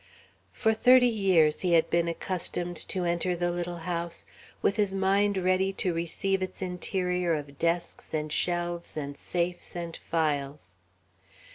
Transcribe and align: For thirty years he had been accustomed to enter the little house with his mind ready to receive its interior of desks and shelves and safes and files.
For 0.51 0.73
thirty 0.73 1.05
years 1.05 1.59
he 1.61 1.73
had 1.73 1.91
been 1.91 2.07
accustomed 2.07 2.75
to 2.87 3.05
enter 3.05 3.35
the 3.35 3.51
little 3.51 3.77
house 3.85 4.25
with 4.63 4.75
his 4.77 4.95
mind 4.95 5.37
ready 5.37 5.71
to 5.73 5.93
receive 5.93 6.41
its 6.41 6.59
interior 6.59 7.35
of 7.35 7.59
desks 7.59 8.11
and 8.11 8.31
shelves 8.33 8.97
and 8.97 9.15
safes 9.15 9.75
and 9.75 9.95
files. 9.97 10.73